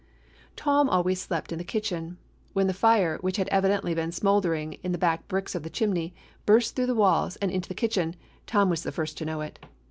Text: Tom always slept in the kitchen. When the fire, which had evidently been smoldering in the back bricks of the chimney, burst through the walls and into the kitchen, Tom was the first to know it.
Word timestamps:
Tom 0.55 0.89
always 0.89 1.21
slept 1.21 1.51
in 1.51 1.59
the 1.59 1.63
kitchen. 1.63 2.17
When 2.53 2.65
the 2.65 2.73
fire, 2.73 3.17
which 3.21 3.37
had 3.37 3.47
evidently 3.49 3.93
been 3.93 4.11
smoldering 4.11 4.79
in 4.81 4.93
the 4.93 4.97
back 4.97 5.27
bricks 5.27 5.53
of 5.53 5.61
the 5.61 5.69
chimney, 5.69 6.15
burst 6.43 6.75
through 6.75 6.87
the 6.87 6.95
walls 6.95 7.35
and 7.35 7.51
into 7.51 7.69
the 7.69 7.75
kitchen, 7.75 8.15
Tom 8.47 8.71
was 8.71 8.81
the 8.81 8.91
first 8.91 9.15
to 9.19 9.25
know 9.25 9.41
it. 9.41 9.63